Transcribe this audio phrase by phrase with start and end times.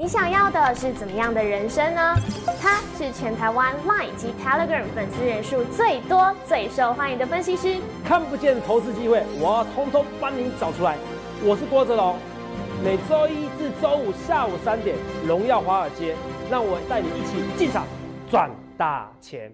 [0.00, 2.14] 你想要的是怎么样的人生呢？
[2.62, 7.78] 他是全台湾 Line 及 Telegram 粉丝人数最多、最受欢迎的分析师。
[8.04, 10.96] 看不见投资机会，我要通通帮你找出来。
[11.42, 12.14] 我是郭哲龙，
[12.80, 14.94] 每周一至周五下午三点，
[15.26, 16.14] 荣耀华尔街，
[16.48, 17.84] 让我带你一起进场
[18.30, 19.52] 赚大钱。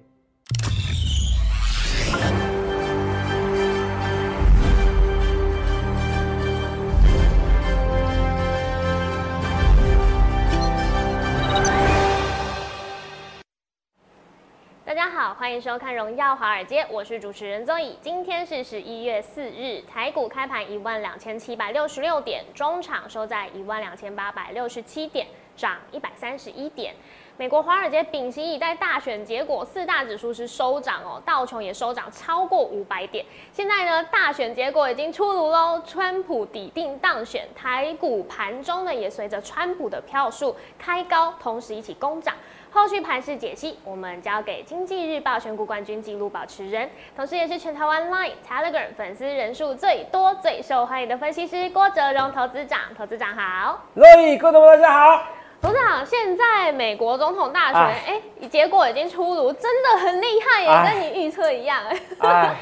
[14.87, 17.99] 大家好，欢迎收看《荣耀华尔街》，我是主持人宗乙。
[18.03, 25.27] 今天是十一月四日，台股开盘一万两千七百六十六点，中场收在一万两千八百六十七点，
[25.57, 26.95] 涨一百三十一点。
[27.37, 33.27] 美国华尔街秉行以待大选结果，四大指数是收涨哦，道琼也收涨超过五百点。
[33.53, 42.33] 现在呢，大选结果已经出炉喽，川普抵定当选，台股盘中呢也随着川普的票数开高，同时一起攻涨。
[42.71, 52.79] 后续盘势解析，我们交给经济日报选股冠军纪录保持人，同时也是全台湾 Line、Telegram 粉丝人数最多、最受欢迎的分析师郭哲荣投资长。
[52.97, 55.25] 投资长好，乐意，各位同学大家好。
[55.65, 61.81] 投资长，现在美国总统大选，哎哎、结果已经出炉，真的很厉害耶，哎跟你预测一样。
[62.19, 62.55] 哎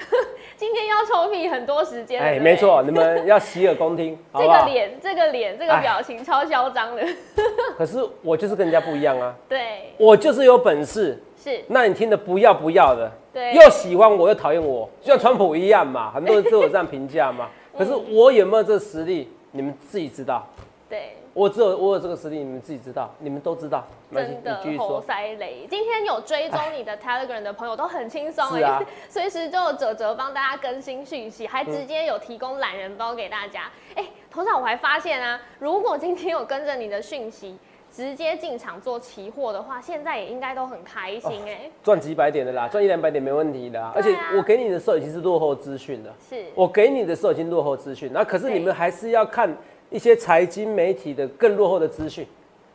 [0.56, 4.64] 今天要抽屁很多时间，哎，没错，你们要洗耳恭听， 好好？
[4.64, 7.06] 个脸，这个脸，这个哎表情超嚣张的。
[7.76, 11.22] 可是我就是跟人家不一样啊，对，我就是有本事。
[11.36, 17.50] 是，那你听的不要不要的，对又喜欢我又讨厌我，就像川普一样嘛，很多人对我这样评价嘛。
[17.76, 20.46] 可是我有没有这个实力，你们自己知道。
[20.88, 21.18] 对。
[21.32, 23.84] 我只有我有这个实力，你们自己知道，你们都知道。
[24.12, 25.00] 真的猴说。
[25.02, 25.66] 塞雷！
[25.70, 33.70] 今天有追踪你的 Telegram 的朋友都很轻松哎是啊， 随时就有哲哲帮大家更新讯息，还嗯直接有提供懒人包给大家。
[33.94, 37.56] 哎、头上我还发现啊，如果今天有跟着你的讯息，
[37.92, 49.56] 直接进场做期货的话，现在也应该都很开心哎、赚几百点的啦，赚一两百点没问题的啊、而且我给你的时候已经是落后资讯了，是，我给你的时候已经落后资讯，那可是你们还是要看
[49.90, 52.26] 一些财经媒体的更落后的资讯。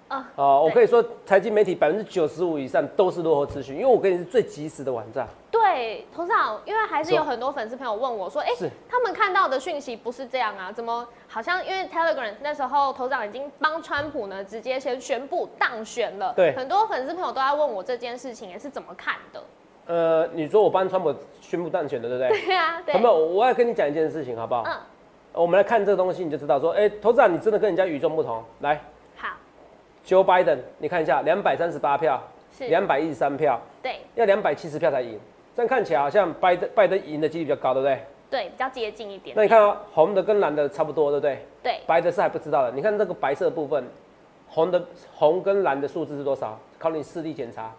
[0.08, 5.28] 啊哦，我可以说财经媒体百分之九十五以上都是落后资讯，因为我给你是最及时的网站。
[5.50, 10.72] 对，头长，因为还是有很多粉丝朋友问我说，哎、是他们看到的讯息不是这样啊？
[10.72, 19.44] 怎么好像因为 Telegram 那时候头长已经帮川普呢直接先宣布当选了，对很多粉丝朋友都在问我这件事情也是怎么看的？
[19.88, 21.12] 呃，你说我帮川普
[21.42, 22.42] 宣布当选的，对不对？
[22.46, 23.16] 对啊，对，有没有？
[23.16, 24.64] 我要跟你讲一件事情，好不好？
[24.68, 24.72] 嗯，
[25.36, 28.42] 我们来看这个东西，你就知道说，哎、投资长你真的跟人家与众不同。
[28.62, 28.82] 来
[29.18, 29.28] 好
[30.06, 32.22] ，，Joe Biden，你看一下，两百三十八票，
[32.58, 35.20] 是，两百一十三票，对要两百七十票才赢。
[35.56, 38.00] 这样看起来好像拜登拜登赢的几率比较高，对不对？
[38.30, 41.46] 对，比较接近一点那，你看哦，红的跟蓝的差不多，对不对？
[41.62, 42.72] 对，白的是还不知道的。
[42.72, 43.84] 你看这个白色的部分，
[44.48, 44.82] 红的
[45.14, 46.58] 红跟蓝的数字是多少？
[46.80, 47.72] 考你视力检查。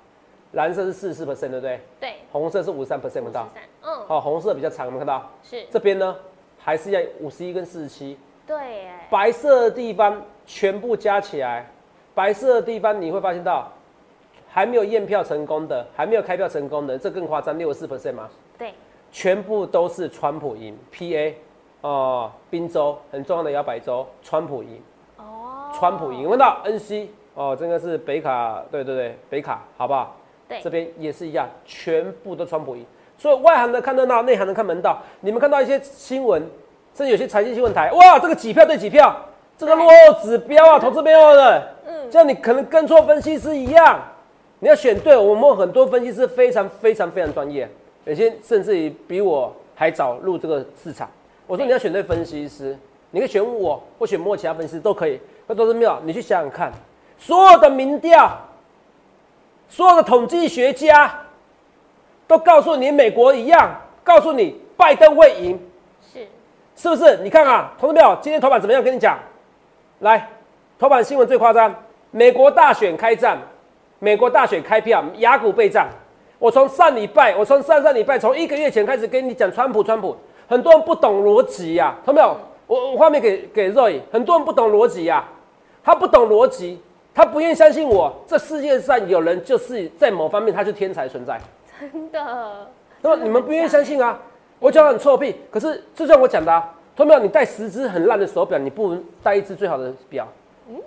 [0.53, 1.81] 蓝色是四十四 percent，对不对？
[2.01, 3.49] 对，红色是五十三 percent 不到。
[3.83, 5.31] 嗯，好、红色比较长，有没有看到？
[5.43, 6.17] 是，这边呢，
[6.67, 8.19] 还是要五十一跟四十七。
[8.45, 11.65] 对，哎，白色的地方全部加起来，
[12.13, 13.71] 白色的地方你会发现到，
[14.49, 18.29] 还没有验票成功的，还没有开票成功的，这更夸张，六十四 percent 吗，
[18.59, 18.75] 对，
[19.13, 21.35] 全部都是川普赢，PA
[21.83, 24.83] 哦，宾州很重要的摇摆州，川普赢，
[25.19, 30.17] 哦，川普赢，有没有到 NC 哦，这个是北卡，对对对，北卡，好不好？
[30.49, 32.85] 对这，边也是一样，全部都川普赢。
[33.19, 34.99] 所以外行的看热闹，内行的看门道。
[35.21, 36.41] 你们看到一些新闻，
[36.95, 39.15] 甚至有些财经新闻台，哇，这个几票对几票，
[39.57, 44.01] 这个落后指标啊，投资没有的，嗯，这样你可能跟错分析师一样。
[44.59, 47.69] 你要选对，我们很多分析师非常非常非常专业，
[48.05, 51.09] 有些甚至于比我还早入这个市场。
[51.47, 52.77] 我说你要选对分析师，
[53.11, 56.01] 你可以选我或选莫其他分析师都可以，那都是妙。
[56.05, 56.73] 你去想想看，
[57.19, 58.31] 所有的民调。
[59.69, 61.13] 所有的统计学家
[62.27, 63.71] 都告诉你，美国一样，
[64.03, 65.61] 告诉你拜登会赢，
[66.13, 66.27] 是，
[66.75, 67.17] 是不是？
[67.23, 68.83] 你看啊，同志们，今天头版怎么样？
[68.83, 69.19] 跟你讲，
[70.01, 70.29] 来，
[70.79, 71.75] 头版新闻最夸张，
[72.11, 73.39] 美国大选开战，
[73.99, 75.89] 美国大选开票，雅股备战。
[76.39, 80.15] 我从上礼拜，我从上上礼拜，从一个月前开始跟你讲川普，川普，
[80.47, 82.31] 很多人不懂逻辑呀，同志们，
[82.67, 85.25] 我我画面给给 Roy，很多人不懂逻辑呀，
[85.83, 86.79] 他不懂逻辑，
[87.15, 91.41] 他不愿意相信我，这世界上有人就是在某方面他是天才存在。
[91.81, 92.71] 真的，
[93.03, 94.19] 那么你们不愿意相信啊？
[94.59, 100.27] 我讲很臭屁，可是就像我讲的啊，同学们，你戴十只很烂的手表，你不能戴一只最好的表，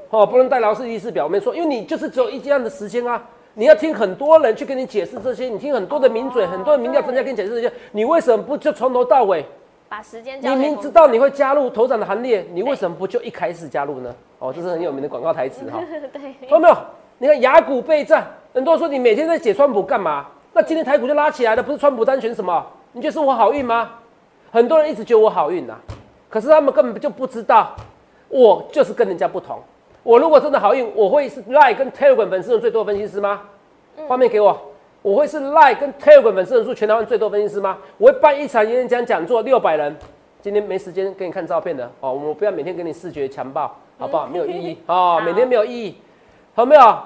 [0.09, 3.23] 哦，不能戴劳斯利斯表，我没错，因为你就是只有一这样的时间啊。
[3.55, 9.45] 你要听很多人去跟你解释这些，你听很多的名嘴、哦很多的名调专家跟你解释这些，你为什么不就从头到尾
[9.89, 14.15] 把时间你明知道你会加入头长的行列，你为什么不就一开始加入呢？
[14.37, 15.79] 哦，这是很有名的广告台词哈。
[16.13, 16.77] 对，看到没有？
[17.17, 20.27] 你看雅股备战，很多人说你每天在解川普干嘛？
[20.53, 22.65] 那今天台股就拉起来了，不是川普单选什么？
[22.91, 23.91] 你觉得是我好运吗？
[24.51, 25.75] 很多人一直觉得我好运呐、
[26.27, 27.75] 可是他们根本就不知道，
[28.27, 29.59] 我就是跟人家不同。
[30.01, 33.41] 我如果真的好运，我会是 Line 跟 Telegram 粉丝人最多的分析师吗？
[34.07, 34.59] 画面给我，
[35.01, 37.77] 我会是 Line 跟 Telegram 粉丝人数全台湾最多的分析师吗？
[37.97, 39.95] 我会办一场演讲讲座，六百人。
[40.41, 44.25] 今天没时间给你看照片的哦，我们不要每天给你视觉强暴，好不好？
[44.25, 45.97] 没有意义 哦，每天没有意义，
[46.55, 46.97] 好没有？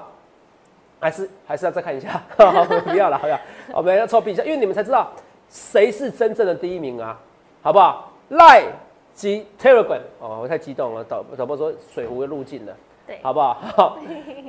[1.04, 3.40] 还是还是要再看一下， 不要了，好不好？
[3.74, 5.12] 我们要臭屁一下，因为你们才知道
[5.50, 7.20] 谁是真正的第一名啊，
[7.60, 8.68] 好不好？Line
[9.12, 12.72] 及 Telegram 哦，我太激动了，导导播说水壶又入境了。
[13.06, 13.52] 对好不好？
[13.76, 13.98] 好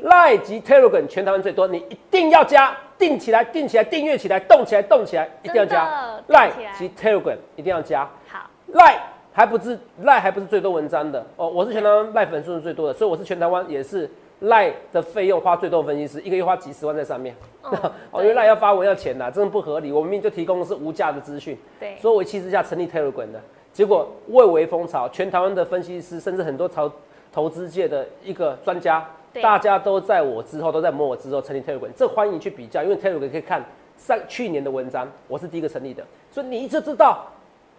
[0.01, 5.85] ，Line 及 Telegram 全台湾最多，你一定要加，定起来，定起来，订阅起来，动起来，动起来，一定要加
[6.25, 8.99] 真的定起 Line 及 Telegram 一定要加好，，Line
[9.33, 14.09] 还不是 Line 还不是最多文章的哦，我是全台湾 Line 粉数是最多的，所以我是全台湾也是
[14.41, 17.35] Line 的费用花最多的分析师，一个月花几十万在上面。
[17.63, 17.71] 嗯
[18.11, 19.91] 哦，因为 Line 要发文要钱的，真的不合理。
[19.91, 23.41] 我明明就提供的是无价的资讯，对，所以我一气之下成立 Telegram 的，
[23.73, 26.91] 结果蔚为风潮，全台湾的分析师，甚至很多投
[27.33, 29.09] 投资界的一个专家，
[29.41, 33.63] 大家都在我之后，都在摸我之后成立 Telegram，这欢迎去比较，因为 Telegram 可以看
[33.97, 37.25] 上去年的文章，我是第一个成立的，所以你一直知道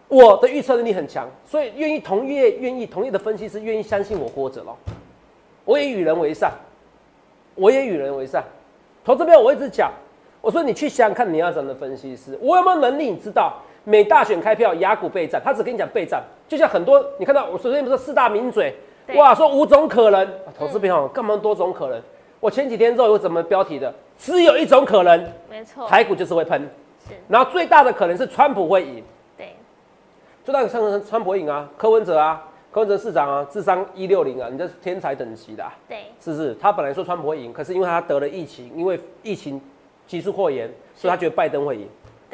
[0.09, 4.75] 我的预测能力很强，所以愿意同业、愿意同业的分析师愿意相信我郭者喽，
[5.67, 6.51] 我也与人为善，
[7.55, 8.43] 我也与人为善。
[9.05, 9.93] 投资票我一直讲，
[10.41, 13.11] 我说你去想想看你要怎样的分析师，我有没有能力？
[13.11, 13.53] 你知道，
[13.85, 18.75] 每大选开票，雅股备战，他只跟你讲备战，就像很多你看到我昨天不是四大名嘴，
[19.17, 22.01] 哇，说五种可能，啊投资票干嘛多种可能？
[22.39, 23.93] 我前几天之后有怎么标题的？
[24.19, 26.61] 只有一种可能，没错，台股就是会喷，
[27.09, 29.03] 是，然后最大的可能是川普会赢，
[29.37, 29.55] 对，
[30.45, 32.43] 最大的可能是川普会赢啊，柯文哲啊，
[32.77, 35.73] 柯文哲市长啊，智商一六零啊，你这是天才等级的、啊。
[35.89, 36.55] 对，是不是？
[36.57, 39.59] 他本来说川普会赢，可是因为他得了疫情，因为疫情
[40.07, 41.89] 急速扩延，所以他觉得拜登会赢。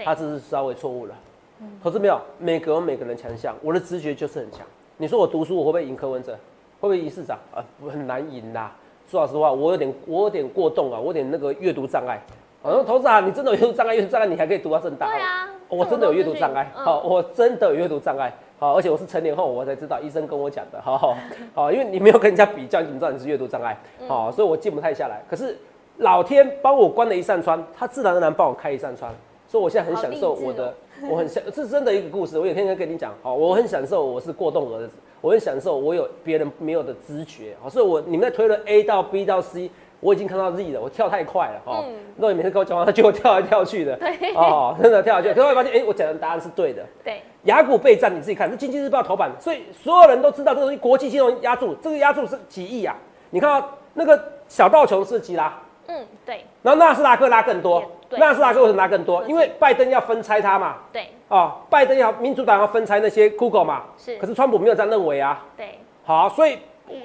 [0.04, 1.14] 他这是稍微错误了。
[1.60, 4.66] 嗯投资没有，每个人每个人强项，我的直觉就是很强。
[4.96, 6.32] 你说我读书，我会不会赢柯文哲？
[6.32, 6.38] 会
[6.80, 7.38] 不会赢市长？
[7.54, 8.74] 啊，不很难赢啦。
[9.08, 12.20] 说老实话，我有点我有点过动啊，我有点那个阅读障碍。
[12.62, 15.06] 我说投资啊，你真的有阅读障碍，阅读障碍你还可以读到正大。
[15.06, 16.70] 对啊哦我真的有阅读障碍。
[16.76, 18.32] 嗯好、我真的有阅读障碍。
[18.58, 20.80] 好，而且我是成年后我才知道，医生跟我讲的。
[20.80, 21.16] 好好
[21.54, 23.76] 好，因为你没有跟人家比较，你怎么知道你是阅读障碍？
[24.06, 25.20] 好，所以我静不太下来。
[25.28, 25.58] 可是
[25.96, 29.12] 老天帮我关了一扇窗，他自然而然帮我开一扇窗，
[29.48, 30.72] 所以我现在很享受我的，
[31.10, 32.38] 我很享，这是真的一个故事。
[32.38, 37.56] 我有天天跟你讲，好，我很享受我是过动儿子，我很享受我有别人没有的知觉。
[37.60, 39.70] 好，所以我你们在推论 A 到 B 到 C。
[40.02, 41.84] 我已经看到 Z 了，我跳太快了哦。
[42.16, 45.40] 那、你每次跟我讲话，他就会跳来跳去的，对哦，真的跳来跳去。
[45.40, 46.84] 可是我发现，哎、我讲的答案是对的。
[47.04, 52.96] 对，雅股备战，你自己看，是经济日报头版，所以所有人都知道这个东西国际金融压住，这个压住是几亿啊？
[53.30, 55.56] 你看到那个小道琼斯几拉，
[55.86, 59.22] 嗯，对，然后纳斯达克拉更多纳斯达克为什么拉更多？
[59.24, 65.42] 因为拜登要分拆它嘛，对，哦，拜登要民主党要分拆那些 Google 嘛，是可是川普没有这样认为啊。
[65.56, 66.58] 对，好，所以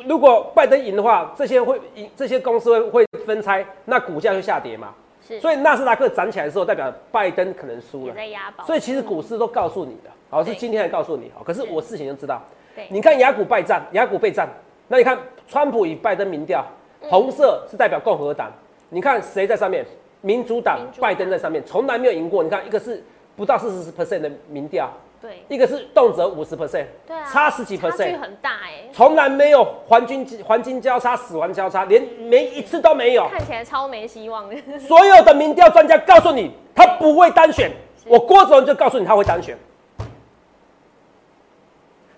[0.05, 4.93] 如果拜登赢的话，这些会赢，这些公司会会分拆，那股价就下跌嘛。
[5.25, 8.13] 是，所以纳斯达克涨起来的时候，代表拜登可能输了。
[8.13, 11.67] 在押宝，所以其实股市都告诉你的，好是今天才告诉你，好，可是是。
[11.69, 12.41] 我事情就知道。
[12.75, 14.47] 对，你看雅股败战，雅股备战，
[14.87, 16.65] 那你看川普与拜登民调，
[17.01, 17.09] 嗯。
[17.09, 18.51] 红色是代表共和党，
[18.89, 19.85] 你看谁在上面？
[20.21, 21.09] 民主党民主党。
[21.09, 22.43] 拜登在上面，从来没有赢过。
[22.43, 23.03] 你看一个是
[23.35, 33.27] 不到四十 percent 的民调，对，一个是动辄五十 percent，对啊，差十几 percent，很大哎，从来没有黄金黄金交叉、死亡交叉，连没一次都没有。
[33.29, 37.71] 看起来超没希望的，所有的民调专家告诉你，他不会单选。
[38.05, 39.57] 我郭子龙就告诉你他会单选。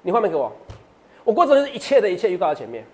[0.02, 0.52] 你画面给我，
[1.24, 2.86] 我郭子龙就是一切的一切预告在前面。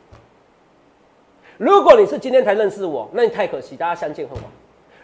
[1.57, 4.43] 如果你是今天才认识我，那你太可惜，大家相见恨晚。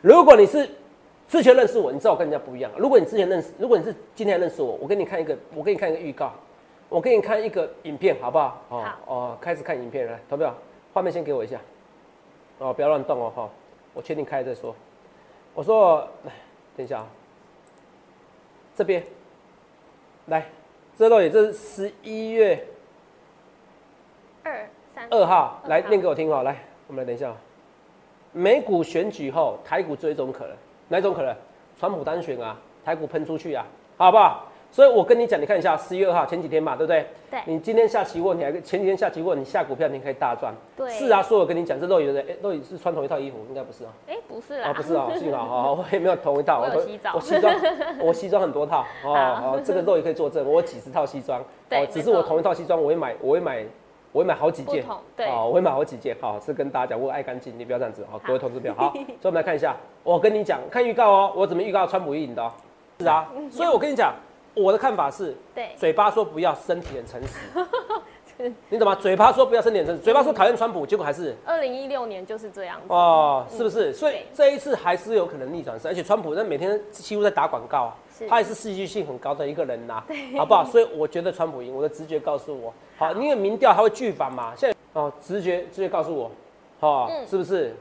[0.02, 0.70] 如果你是
[1.32, 2.70] 之前认识我，你知道我跟人家不一样。
[2.78, 6.34] 如果你之前认识，如果你是今天认识我，我给你看一个，我给你看一个预告，
[6.90, 8.62] 我给你看一个影片，好不好？
[8.68, 10.54] 哦好哦，开始看影片来，投票，
[10.94, 11.58] 画面先给我一下。
[12.58, 13.50] 哦，不要乱动哦，哈，
[13.94, 14.76] 我确定开再说。
[15.54, 16.34] 我说，来，
[16.76, 17.08] 等一下啊，
[18.76, 19.02] 这边，
[20.26, 20.46] 来，
[20.98, 22.62] 这都也这是十一月
[24.44, 26.44] 二三二号，来念给我听哦。
[26.44, 26.58] 来，
[26.88, 27.38] 我们来等一下啊。
[28.34, 30.58] 美股选举后，台股只有一种可能，
[30.92, 31.34] 哪一种可能？
[31.80, 33.66] 川普单选啊，台股喷出去啊，
[33.98, 34.46] 好不好？
[34.70, 37.06] 所以我跟你讲，你看一下十月二号前几天嘛，对不对？
[37.30, 40.54] 对你今天下期货，你还前几天下期货，你下股票你可以大赚。
[40.76, 43.92] 对是啊，所以我跟你讲，这肉眼的，哎，肉眼是穿同一套衣服，应该不是啊。
[44.08, 47.56] 哎，不是啦，啊，不是啊，幸好好，我也没有同一套，我有西装我西装，
[48.02, 53.66] 我西装很多套哦 好哦，这个肉也可以作证，我有几十套西装，对哦，只是我同一套西装，我会买，我会买，
[54.12, 54.86] 我会买好几件。
[55.16, 55.28] 对。
[55.28, 58.24] 哦，我会买好几件，好，是跟大家讲，我爱干净，你不要这样子，好，好。
[58.26, 62.52] 各位投资票，好， 所以我们来看一下，我跟你讲，看预告哦，我怎么预告川普一赢的哦，
[63.00, 64.14] 是啊，所以我跟你讲，
[64.54, 67.40] 我的看法是，对，嘴巴说不要，身体很诚实，
[68.70, 68.96] 你懂吗？
[68.96, 71.36] 嘴巴说不要，身体很诚实，嘴巴说讨厌川普，结果还是。
[71.46, 73.94] 二零一六年就是这样子，哦，是不是？
[73.94, 74.26] 所以对。
[74.34, 77.96] 这一次还是有可能逆转胜，而且川普那每天几乎在打广告啊。
[78.11, 80.04] 是，他也是戏剧性很高的一个人呐、
[80.38, 80.64] 好不好？
[80.66, 86.32] 所以我觉得川普赢，我的直觉告诉我，好，因为民调他会拒反嘛，现在哦，直觉直觉告诉我，
[86.80, 87.74] 哦，嗯是不是？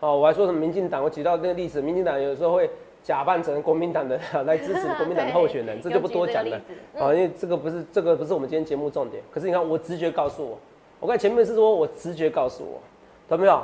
[0.00, 2.68] 哦，我还说什么民进党，我举到那个例子，民进党有时候会
[3.02, 6.60] 假扮成国民党的 来支持国民党的 候选人，这就不多讲了。
[6.98, 9.22] 哦，因为这个不是这个不是我们今天节目重点。
[9.32, 10.58] 可是你看，我直觉告诉我，
[11.00, 12.80] 我看前面是说我直觉告诉我，
[13.28, 13.62] 懂没有？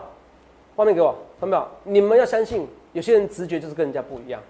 [0.75, 1.93] 画面给我，看到没有？
[1.93, 4.41] 你们要相信，有些人直觉就是跟人家不一样。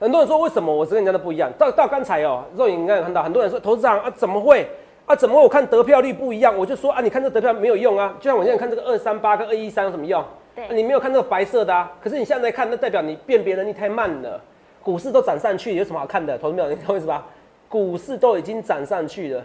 [0.00, 1.50] 很多人说为什么我是跟人家的不一样？
[1.58, 4.66] 到到刚才哦，肉眼应该有看到，很多人说投资长啊怎么会
[5.06, 6.56] 啊怎么会我看得票率不一样？
[6.56, 10.24] 我就说啊，你看这得票没有用啊，就像我现在看这个二三八跟二一三有什么用？
[10.54, 14.40] 对啊你没有看这个白色的啊，可是你现在看，那代表你辨别能力太慢了。
[14.82, 16.38] 股市都涨上去，有什么好看的？
[16.38, 16.68] 投资没有？
[16.68, 17.26] 你懂我意思吧？
[17.68, 19.42] 股市都已经涨上去了，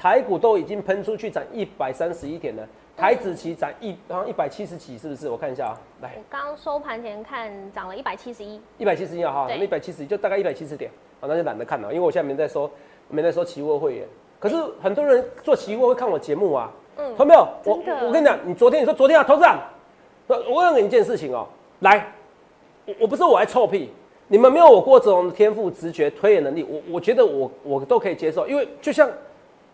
[0.00, 2.66] 台股都已经喷出去涨一百三十一点了，
[2.96, 5.28] 台指期涨一好像一百七十几，是不是？
[5.28, 10.90] 我看一下啊，来我刚刚收盘前看涨了一百七十一，一百七十一啊哈，对那一百七十一就大概一百七十点，
[11.20, 12.70] 好，那就懒得看了，因为我现在没在收，
[13.10, 14.08] 没在收期货会员。
[14.38, 17.46] 可是很多人做期货会看我节目啊，嗯看到没有？
[17.66, 19.60] 我我跟你讲，你昨天你说昨天啊，投资长，
[20.48, 21.46] 我问你一件事情哦，
[21.80, 22.10] 来，
[22.86, 23.92] 我我不是我来臭屁，
[24.28, 29.06] 你们没有我郭子龙的天赋、直觉、推演能力，我我觉得我我都可以接受，因为就像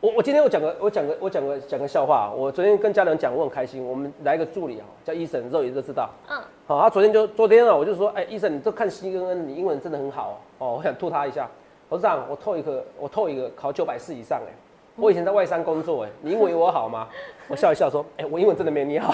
[0.07, 6.09] 我我今天我讲个我讲个我讲个讲个笑话，我昨天跟家人讲，我很开心，我们来一个助理啊，叫医生，肉眼都知道。
[6.31, 10.65] 嗯，好，他昨天就昨天啊，我就说，哎、医生，你都看 C 跟 N，你英文真的很好哦。
[10.65, 11.51] 哦，我想吐他一下。
[11.91, 14.53] 董事长，我透一个，我透一个考九百四以上哎、
[14.95, 17.09] 我以前在外商工作哎、你英文有我好吗？
[17.49, 19.13] 我笑一笑说，哎、我英文真的没你好。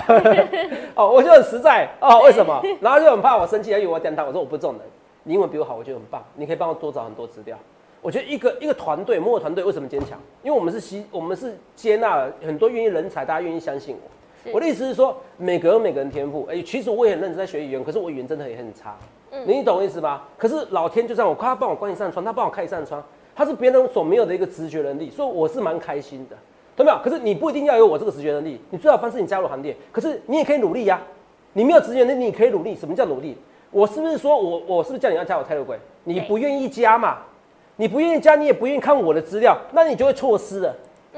[0.95, 2.63] 哦，我就很实在哦，为什么？
[2.83, 4.23] 然后就很怕我生气，还以为我颠他。
[4.27, 4.83] 我说我不是这种人，
[5.23, 7.57] 你英文比我好，我觉得很棒，你可以帮我多找很多资料。
[8.03, 10.21] 我觉得一个一个团队，摩尔团队为什么坚强？
[10.43, 14.51] 因为我们是吸，我们是接纳了很多愿意人才，大家愿意相信我。
[14.53, 16.45] 我的意思是说，每个人有每个人天赋。
[16.51, 18.97] 哎、其实我也很认真在学语言，可是我语言真的也很差。
[19.31, 20.29] 嗯你懂我意思吧？
[20.37, 23.03] 可是老天就让我，他帮我关一扇窗，他帮我开一扇窗，
[23.37, 26.37] 他是别人所没有的一个直觉能力，所以我是蛮开心的，
[26.77, 26.99] 懂没有？
[27.05, 31.01] 可是你不一定要有我这个直觉能力，你最好方式你加入行列，可是你也可以努力呀、
[31.53, 32.75] 你没有直觉能力，你可以努力。
[32.75, 33.39] 什么叫努力？
[33.71, 35.79] 我是不是说我我是不是叫你要加我泰勒鬼？
[36.03, 37.19] 你不愿意加嘛？
[37.83, 40.73] 你不愿意加，你也不愿意看我的资料，那你就会错失了。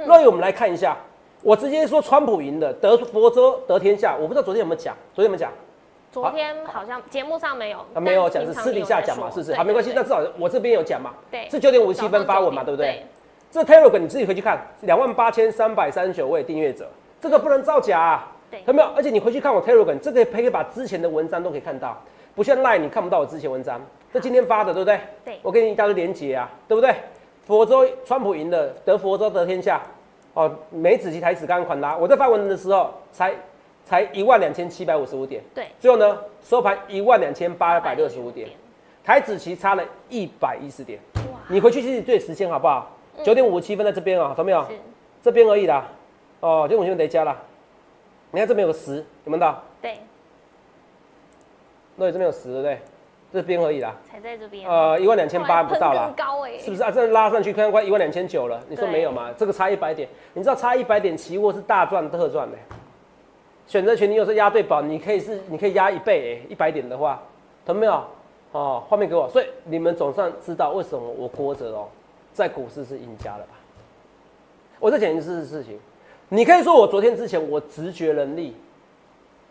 [0.07, 0.97] 那我们来看一下，
[1.43, 4.17] 我直接说川普赢的，得佛州得天下。
[4.19, 5.53] 我不知道昨天有没有讲，昨天有没有讲？
[6.11, 9.53] 昨天好像节目上没有，啊，没有讲，是私底下讲嘛，是不是？
[9.55, 11.11] 好，没关系，那至少我这边有讲嘛。
[11.31, 13.05] 对是九点五十七分发文嘛，对不对
[13.53, 13.63] 九？
[13.63, 16.89] 这 Telegram 你自己回去看，两万八千三百三十九位订阅者，
[17.21, 18.33] 这个不能造假、啊。
[18.51, 18.89] 对有没有？
[18.97, 22.01] 而且你回去看我 Telegram，这个可以把之前的文章都可以看到，
[22.35, 23.81] 不像 Line 你看不到我之前文章。
[24.13, 25.01] 这今天发的，对不对？
[25.25, 26.95] 对我给你一大堆连接啊，对不对？
[27.47, 29.81] 佛州川普赢了，得佛州得天下。
[30.35, 33.33] 哦，美子及台子刚刚款拉，我在发文的时候才
[33.85, 38.49] 才一万两千七百五十五点，对，最后呢收盘一万两千八百六十五点，
[39.05, 40.99] 台子期差了一百一十点。
[41.15, 42.91] 哇，你回去自己对时间好不好？
[43.23, 44.61] 九点五十七分在这边啊，懂没有？
[44.65, 44.71] 是
[45.23, 45.87] 这边而已啦。
[46.41, 47.37] 哦，九点五十七分得加啦。
[48.33, 49.63] 你看这边有个十，有没有到？
[49.81, 49.99] 对，
[51.97, 52.79] 那这边有十，对不对？
[53.33, 53.97] 这边而已啦。
[54.09, 56.13] 才在这边，呃，一万两千八不到啦。
[56.17, 56.91] 高哎，是不是啊？
[56.91, 58.61] 这拉上去，看快一万两千九了。
[58.69, 59.31] 你说对没有吗？
[59.37, 62.57] 这个差一百点，你知道差一百点，期货是大赚特赚的。
[63.67, 67.21] 选择权你有时候压对宝，你可以是你可以压一倍，哎，一百点的话，
[67.65, 68.05] 懂没有？
[68.53, 69.29] 哦，画面给我。
[69.31, 71.89] 所以你们总算知道为什么我郭哲哦，
[72.33, 73.55] 在股市是赢家了吧？
[74.79, 75.81] 我再讲一次事情，
[76.29, 78.55] 你可以说我昨天之前我直觉能力，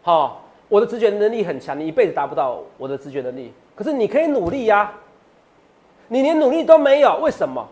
[0.03, 0.42] 好、
[0.74, 3.53] 我的直觉能力很强，你一辈子达不到我的直觉能力。
[3.75, 4.92] 可是你可以努力呀、
[6.08, 7.63] 你连努力都没有，为什么？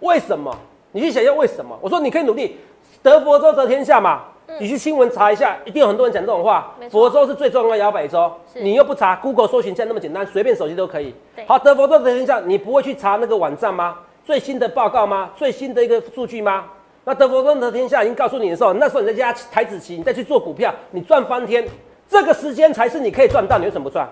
[0.00, 0.52] 为什么？
[0.90, 1.78] 你去想一下为什么？
[1.80, 2.56] 我说你可以努力，
[3.00, 4.24] 得佛州得天下嘛。
[4.58, 11.14] 你去新闻查一下，一定有很多人讲这种话佛州是最重要的摇摆州，你又不查，Google 搜寻现在那么简单，随便手机都可以。
[11.46, 13.98] 好，得佛州得天下，你不会去查那个网站吗？
[14.24, 15.30] 最新的报告吗？
[15.36, 16.64] 最新的一个数据吗？
[17.04, 21.64] 那德佛州得天下已经告诉你的时候，那时候你在家台子棋，你再去做股票，你赚翻天，
[22.08, 24.08] 这个时间才是你可以赚到，你为什么不赚？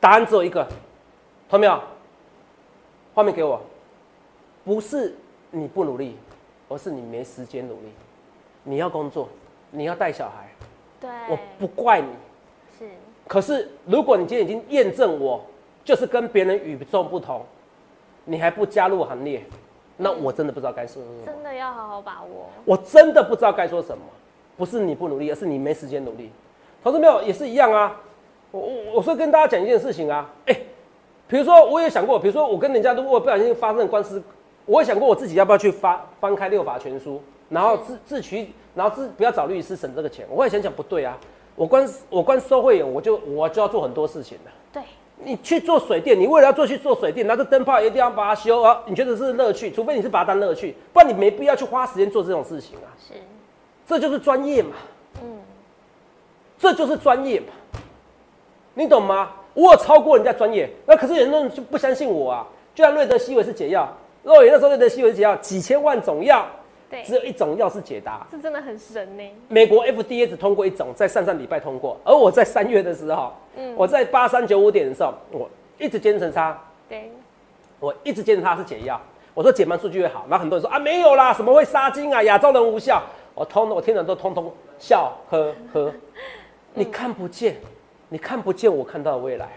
[0.00, 0.66] 答案只有一个，
[1.48, 1.80] 同没有？
[3.14, 3.60] 画面给我，
[4.64, 5.14] 不是
[5.50, 6.16] 你不努力，
[6.68, 7.92] 而是你没时间努力。
[8.64, 9.28] 你要工作，
[9.70, 10.48] 你要带小孩，
[11.00, 12.08] 对，我不怪你。
[12.78, 12.90] 是
[13.28, 15.44] 可是如果你今天已经验证我
[15.84, 17.44] 就是跟别人与众不同，
[18.24, 19.44] 你还不加入行列，
[19.96, 21.24] 那我真的不知道该说什么。
[21.26, 22.50] 真的要好好把握。
[22.64, 24.02] 我真的不知道该说什么，
[24.56, 26.30] 不是你不努力，而是你没时间努力。
[26.84, 27.98] 投资没有也是一样啊。
[28.50, 30.54] 我我我是跟大家讲一件事情啊，哎、
[31.26, 34.22] 比如说我也想过，比如说我跟人家如果不小心发生官司，
[34.66, 40.26] 我也想过我自己要不要去翻翻开六法全书，然后自自取，然后自不要找律师省这个钱。
[40.28, 41.18] 我也想想不对啊，
[41.56, 44.52] 我光我光收会员我就我就要做很多事情了。
[44.72, 44.82] 对，
[45.18, 49.70] 你去做水电，你为了要做去做水电，拿着灯泡一定要把它修啊，你觉得是乐趣？
[49.70, 52.92] 除非你是把它当乐趣，不然你没必要去花时间做这种事情啊。
[52.98, 53.14] 是，
[53.86, 54.93] 这就是专业嘛，嗯，
[56.64, 57.48] 这就是专业嘛，
[58.72, 59.32] 你懂吗？
[59.52, 62.46] 我有超过人家专业，那可是有人就不相信我啊。
[62.74, 63.86] 就像瑞德西韦是解药，
[64.22, 66.46] 肉眼那时候瑞德西韦是解药，几千万种药，
[66.88, 68.26] 对，只有一种药是解答。
[68.32, 69.22] 这真的很神呢。
[69.48, 77.12] 美国 FDA 只通过一种，在上上礼拜通过，而我在三月的时候，嗯我在八三九五点的时候，我一直坚持它，对，
[77.78, 78.98] 我一直坚持它是解药。
[79.34, 83.02] 我说解盲数据越好，然后很多人说啊没有啦，什么会杀精啊，亚洲人无效。
[83.36, 85.92] 我通我听人都通通笑呵呵，
[86.74, 87.56] 你看不见，
[88.08, 89.48] 你看不见我看到的未来，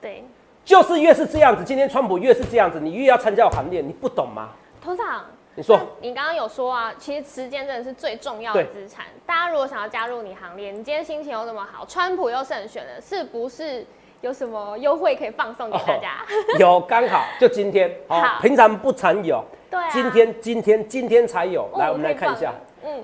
[0.00, 0.24] 对，
[0.64, 4.50] 就是越是这样子，今天川普越是这样子，你越要参加我行列，你不懂吗？
[4.80, 5.24] 头长，
[5.56, 9.06] 你说你刚刚有说啊，其实时间真的是最重要的资产。
[9.26, 13.84] 大家如果想要加入你行列，你今天心情又那么好，川普又胜选了，是不是
[14.20, 16.24] 有什么优惠可以放送给大家？
[16.60, 21.68] 有刚好就今天，哦好，平常不常有，对啊，今天今天今天才有。
[21.76, 22.54] 来，哦我们来看一下，，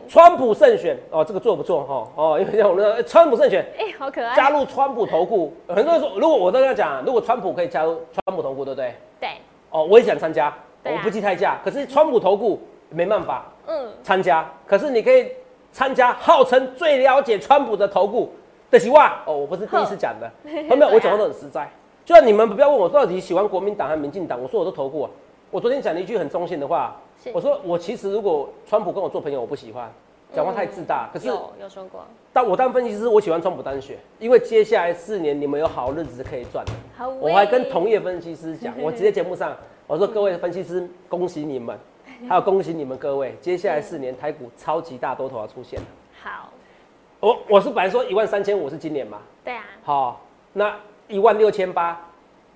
[0.09, 2.09] 川普胜选哦，这个做不错哈？
[2.15, 4.35] 哦， 因为像我们的川普胜选，嗯，哎、好可爱。
[4.37, 8.95] 加入川普投顾，很多人说，如果我都跟他讲，如果川普可以加入川普投顾，对不对？
[9.21, 9.31] 对，
[9.71, 10.57] 哦，我也想参加，啊。
[10.85, 12.61] 我不计太价，可是川普投顾
[12.91, 15.29] 没办法嗯，参加，可是你可以
[15.73, 18.31] 参加号称最了解川普的投顾
[18.71, 20.31] 的希望哦，我不是第一次讲的，
[20.69, 20.89] 有没有？
[20.95, 21.69] 我讲话都很实在，
[22.05, 25.09] 就像你们不要问我到底喜欢国民党还是民进党，我说我都投过、
[25.51, 29.91] 我昨天讲了一句很中性的话是，我说我其实如果川普跟我做朋友，我不喜欢，
[30.33, 36.73] 讲话太自大，可是有有说过，但我当分析师，我喜欢川普单选，因为接下来四年你们有好日子可以赚的。
[36.97, 39.57] 好，我还跟同业分析师讲， 我直接节目上
[39.87, 41.79] 我说各位分析师，恭喜你们，
[42.29, 45.87] 还有恭喜你们各位，接下来四年台股超级大多头要出现了。
[46.23, 46.51] 好，
[47.21, 50.21] 我我是本来说一万三千五是今年嘛，对啊，好，
[50.53, 50.75] 那
[51.09, 52.01] 一万六千八，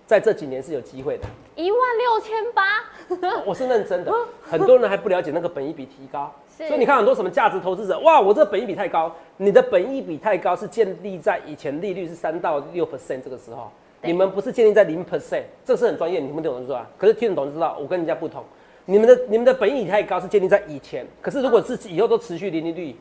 [0.08, 1.24] 在这几年是有机会的。
[1.54, 4.10] 一万六千八，我是认真的，
[4.42, 16.88] 很多人还不了解那个本益比提高，所以你看很多什么价值投资者，哇，我这本益比太高，你的本益比太高是建立在以前利率是三到六 percent 这个时候，你们不是建立在零 percent，这是很专业，你们听不懂是吧？
[16.96, 18.42] 可是听得懂就知道，我跟人家不同，
[18.86, 22.96] 你们的你们的本益比太高是建立在以前，可是如果是以后都持续零利率，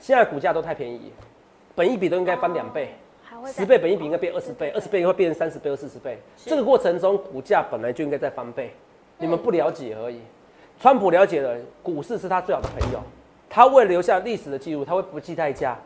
[0.00, 1.12] 现在股价都太便宜，
[1.74, 2.86] 本益比都应该翻两倍。
[2.86, 2.94] 还
[3.40, 6.18] 会十倍本益比应该变二十倍，二十倍会变成三十倍或四十倍。
[6.36, 8.72] 这个过程中，股价本来就应该在翻倍，
[9.18, 10.20] 你们不了解而已。
[10.80, 13.00] 川普了解了，股市是他最好的朋友，
[13.50, 15.76] 他为了留下历史的记录，他会不计代价。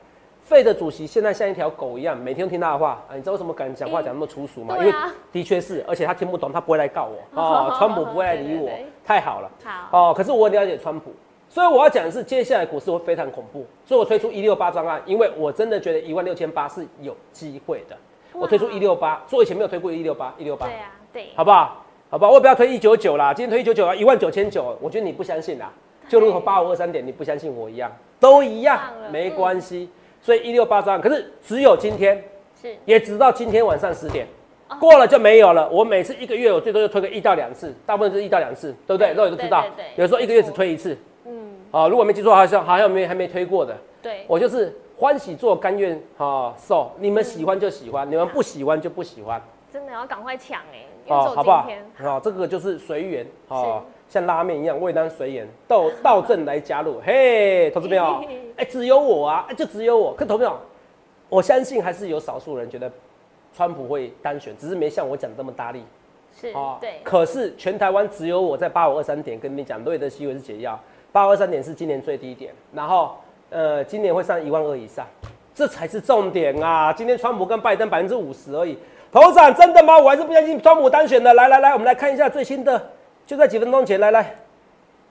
[0.44, 3.14] 费的主席现在像一条狗一样，每天都听他的话啊！
[3.14, 4.76] 你知道为什么敢讲话讲那么粗俗吗？
[4.76, 4.92] 因为
[5.30, 7.74] 的确是，而且他听不懂，他不会来告我 哦。
[7.78, 8.68] 川普不会来理我
[9.04, 9.48] 太好了。
[9.64, 11.12] 好，哦，可是我很了解川普，
[11.52, 17.96] 所以我要讲的是，接下来股市会非常恐怖，所以我推出一六八专案，因为我真的觉得一万六千八是有机会的。
[18.32, 21.84] 我推出一六八，所以我以前没有推过一六八，一六八对，啊，对，好不好？
[22.08, 25.70] 好吧，我也不要推一九九啦，今天推一九九啊，一万九千九，我觉得你不相信啦，
[26.08, 29.90] 就如同八五二三点，你不相信我一样，都一样没关系。
[30.22, 32.24] 所以一六八专案，可是只有今天，
[32.62, 34.26] 是也直到今天晚上十点
[34.68, 35.68] 哦，过了就没有了。
[35.68, 39.08] 我每次一个月我最多就推个一到两次，大部分就是一到两次，对不对？
[39.08, 40.96] 对肉眼都知道有时候一个月只推一次。
[41.72, 46.90] 嗯，啊，如果没记错，好像好像没还没推过的，对，我就是欢喜做，甘愿啊受。
[46.98, 51.66] 你们喜欢就喜欢，你们不喜欢就不喜欢，真的要赶快抢哎，哦，好不好？
[51.96, 57.00] 好，这个就是随缘哦，像拉面一样，味当随缘，到到 正来加入。
[57.04, 58.22] 嘿，投资朋友，
[58.56, 60.14] 哎，只有我啊，哎，就只有我。
[60.14, 60.60] 可投资朋友，
[61.28, 62.90] 我相信还是有少数人觉得
[63.54, 65.82] 川普会单选，只是没像我讲的这么大力。
[66.34, 70.78] 是哦，对，可是全台湾只有我在八五二三点跟你讲，瑞德西韦是解药，
[71.12, 73.14] 八二三点是今年最低点，然后
[73.50, 75.06] 呃，今年会上一万二以上，
[75.54, 76.90] 这才是重点啊！
[76.90, 78.78] 今天川普跟拜登百分之五十而已，
[79.12, 79.98] 头长真的吗？
[79.98, 81.34] 我还是不相信川普单选的。
[81.34, 82.90] 来来来，我们来看一下最新的，
[83.26, 84.34] 就在几分钟前，来来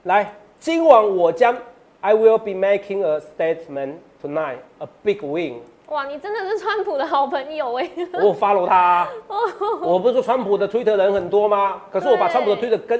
[0.03, 1.55] 来，今晚我将
[1.99, 5.59] I will be making a statement tonight, a big win。
[5.89, 9.07] 哇，你真的是川普的好朋友哎，我 follow 他、
[9.83, 11.83] 我不是说川普的推特人很多吗？
[11.91, 12.99] 可是我把川普的推特跟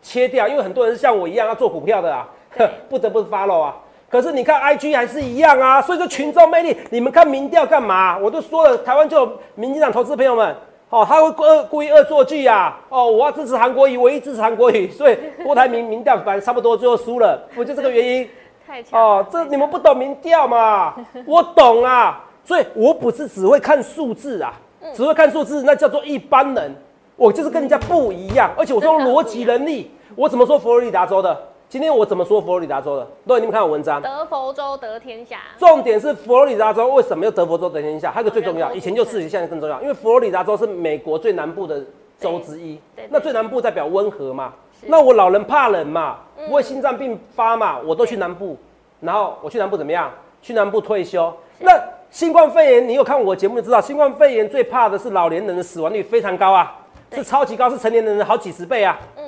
[0.00, 2.28] 切掉，因为很多人像我一样要做股票的啊，
[2.88, 3.76] 不得不 follow 啊。
[4.08, 8.16] 可是你看 IG 还是一样啊，所以说群众魅力，你们看民调干嘛？
[8.16, 10.54] 我都说了，台湾就有民进党投资朋友们，
[10.90, 18.28] 哦，他会恶故意恶作剧呀，哦，我要支持韩国瑜，唯一支持韩国瑜， 所以郭台铭民调反正差不多最后输了，不就这个原因？
[18.66, 20.94] 太强哦，这你们不懂民调嘛？
[21.26, 24.54] 我懂啊，所以我不是只会看数字啊，
[24.94, 26.74] 只会看数字，那叫做一般人。
[27.16, 31.34] 我就是跟人家不一样，而且我说真的逻辑能力，我怎么说佛罗里达州的？
[31.68, 33.06] 今天我怎么说佛罗里达州的？
[33.26, 38.10] 对，你们看我文章，得佛州得天下，重点是佛罗里达州为什么要得佛州得天下？
[38.12, 41.82] 还有一个最重要，以前就是，现在更重要，因为佛罗里达州是美国最南部的
[42.20, 42.78] 州之一。
[43.08, 44.52] 那最南部代表温和嘛？
[44.82, 47.80] 那我老人怕冷嘛，嗯不会心脏病发嘛？
[47.80, 48.56] 我都去南部，
[49.00, 50.12] 然后我去南部怎么样？
[50.40, 51.34] 去南部退休。
[51.58, 51.72] 那
[52.10, 56.78] 新冠肺炎，你有看我节目就知道，新冠肺炎最怕的是老年人的死亡率非常高啊，
[57.10, 58.96] 是超级高，是成年人的好几十倍啊。
[59.16, 59.24] 嗯，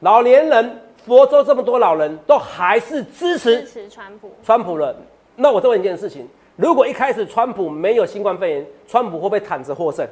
[0.00, 4.92] 老年人，佛州这么多老人都还是支持支持川普，川普了，
[5.36, 10.04] 那我再问一件事情：如果一开始川普没有新冠肺炎，川普会不会躺着获胜？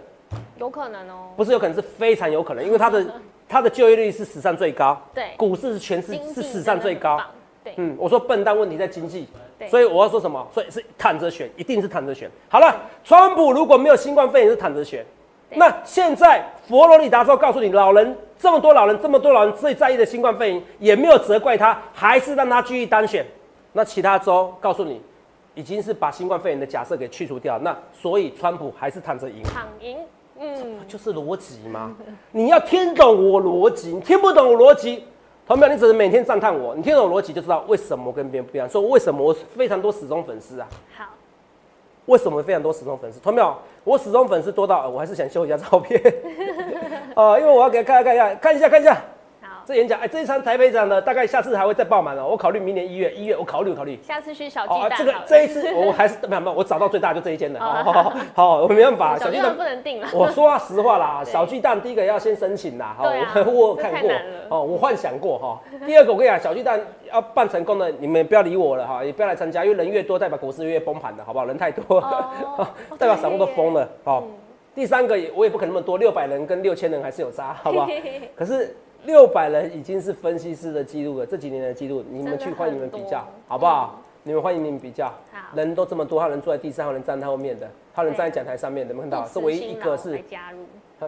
[0.57, 3.05] 有可能哦，不是有可能，是非常有可能，因为他的
[3.49, 5.31] 他的就业率是史上最高，对。
[5.37, 7.21] 股市是全市是史上最高。
[7.65, 9.27] 对，嗯，我说笨蛋问题在经济，
[9.69, 10.47] 所以我要说什么？
[10.55, 12.31] 所以是躺着选，一定是躺着选。
[12.49, 15.07] 好了，川普如果没有新冠肺炎是躺着选，对
[15.57, 23.25] 那现在佛罗里达州告诉你，老人这么多老人，这么多老人最在意的新冠肺炎，也没有责怪他，还是让他继续当选。
[23.73, 25.01] 那其他州告诉你，
[25.55, 29.43] 已经是把新冠肺炎的假设给去除掉，那所以川普还是躺着赢。
[29.43, 29.99] 躺赢，
[30.39, 31.95] 嗯，就是逻辑吗？
[32.33, 35.05] 你要听懂我逻辑，你听不懂我逻辑，
[35.47, 38.69] 同学们，你只是每天赞叹我，你听懂我逻辑就知道为什么跟别人不一样。
[38.69, 40.69] 说为什么我非常多死忠粉丝啊？
[40.97, 41.05] 好，
[42.07, 43.19] 为什么非常多死忠粉丝？
[43.21, 46.01] 同学们，我死忠粉丝多到我还是想修一下照片，
[47.15, 49.03] 啊， 因为我要给大家看一下，看一下，看一下，
[49.67, 49.99] 这演讲。
[50.01, 52.27] 哎，这一场台北场呢大概下次还会再爆满哦。
[52.29, 53.99] 我考虑明年一月，一月我考虑考虑。
[54.03, 57.61] 下次去小鸡哦，蛋这个这一次我还是没有没有，我找到最大就这一间了。
[57.61, 64.11] 哦好好好，我没办法，小鸡蛋不能定了，我说实话啦，小巨蛋第一个要先申请啦，哈、对啊我看过
[64.49, 65.61] 哦，我幻想过哈。
[65.87, 66.81] 第二个我跟你讲，小巨蛋
[67.13, 71.45] 要办成功的，你们不要理我了哈，也不要来参加，因为人越多，代表股市越崩盘的，好不好？
[71.45, 72.67] 人太多，哦
[72.99, 74.31] 代表散户都疯了，好、嗯
[74.75, 77.89] 第三个也我也不可能那么多，六百人跟六千人还是有差，好不好？
[78.35, 84.01] 可是六百人已经是分析师的记录了，这几年的记录，你们去欢迎你们比较，好不好？
[84.23, 89.29] 你们欢迎你们比较好，人都这么多，还有人坐在地上，还有人站在后面的，还有人站在讲台上面的，有没有看到？
[89.29, 90.61] 这唯一一个是来加入，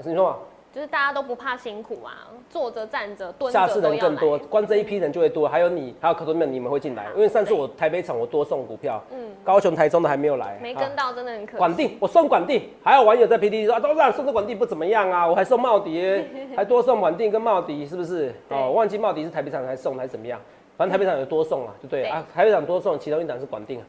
[0.04, 0.36] 你说嘛？
[0.76, 16.22] 就是大家都不怕辛苦啊，坐着站着蹲下次人更多，光这一批人就会多，还有你，还有可多们你们会进来，因为上次我台北场我多送股票，嗯，高雄、台中的还没有来，啊没跟到真的很可惜，管定，我送管定，还有网友在 PPT 说啊，都让送的管定不怎么样啊，我还送茂迪，
[16.54, 18.34] 还多送管定跟茂迪，是不是？
[18.50, 20.38] 哦，忘记茂迪是台北场还送还是怎么样？
[20.76, 23.86] 反正台北场有多送啊，就对啊，台北场多送，其中一档是管定啊，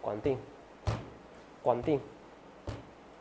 [0.00, 0.38] 管定，
[1.64, 2.00] 管定，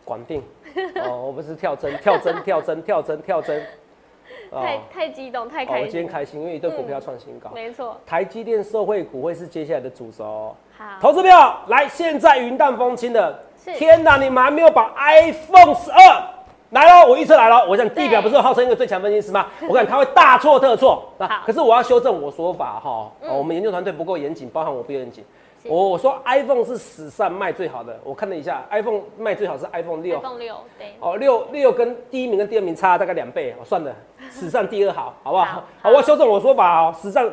[0.05, 0.43] 管定，
[1.03, 3.65] 哦，我不是跳针，跳针，跳针，跳针，跳针，
[4.51, 10.55] 太太激动，太哦，我开心，今天开心，因为一对股票创新高，没错，台积电受惠股会是接下来的主轴哦。
[10.77, 13.39] 好，投资票来，现在云淡风轻的，
[13.77, 16.23] 天哪，你们还没有把 iPhone 十二
[16.71, 17.65] 来了，我预测来了。
[17.67, 19.47] 我想地表不是号称一个最强分析师吗？
[19.69, 21.09] 我看他会大错特错。
[21.17, 25.23] 那好可是我要修正我说法哈、我们研究团队不够严谨，包含我不严谨。
[25.67, 30.19] 是 我我说 iPhone 是史上卖最好的，我看了一下，iPhone 卖最好是 iPhone 六。
[30.19, 33.93] iPhone 六，对，哦，六六跟第一名跟第二名差大概两倍，哦，算了，
[34.31, 35.63] 史上第二好，好不好？
[35.81, 37.29] 好我要修正我说法哦，史上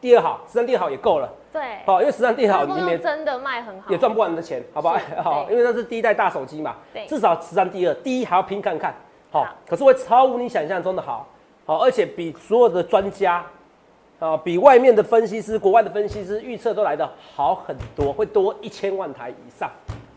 [0.00, 1.32] 第二好，史上第二好也够了。
[1.52, 4.96] 对，好，因为史上第二好你们真的卖很好，也赚不完你的钱，好不好？
[5.22, 8.94] 好，对因为那是第一代大手机嘛对，至少史上第二，第一还要拼看看。
[9.32, 11.26] 好好，可是会超乎你想象中的好，
[11.66, 13.44] 好，而且比所有的专家，
[14.20, 19.68] 啊，比外面的分析师、国外的分析师预测都来的好很多，会多一千万台以上。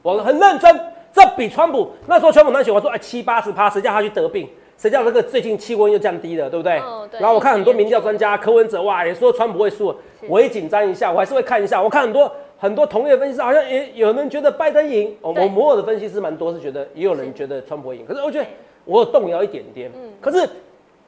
[0.02, 0.80] 我很认真，
[1.14, 4.50] 这比川普那时候川普当选，我说哎七八十趴，谁叫他去得病？
[4.78, 6.74] 谁叫这个最近气温又降低了，对不对？
[7.18, 9.96] 然后我看很多民调专家柯文哲哇也说川普会输，
[10.28, 11.82] 我也紧张一下，我还是会看一下。
[11.82, 18.06] 我看很多很多同业分析师好像也有人觉得拜登赢，我对我摩尔的分析师蛮多是觉得，也有人觉得川普会赢。
[18.06, 18.46] 可是我觉得
[18.84, 19.90] 我有动摇一点点。
[19.96, 20.50] 嗯可是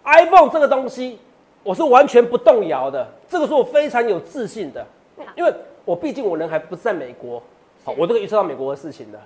[0.05, 1.17] iPhone 这个东西，
[1.65, 4.86] 我是完全不动摇的，这个是我非常有自信的，
[5.36, 5.51] 因为
[5.84, 7.41] 我毕竟我人还不在美国，
[7.84, 9.19] 好，我都可以预测到美国的事情的。